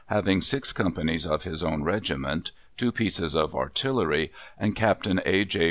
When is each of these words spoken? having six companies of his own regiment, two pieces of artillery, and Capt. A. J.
having 0.07 0.41
six 0.41 0.73
companies 0.73 1.27
of 1.27 1.43
his 1.43 1.63
own 1.63 1.83
regiment, 1.83 2.51
two 2.75 2.91
pieces 2.91 3.35
of 3.35 3.53
artillery, 3.53 4.31
and 4.57 4.75
Capt. 4.75 5.05
A. 5.05 5.45
J. 5.45 5.59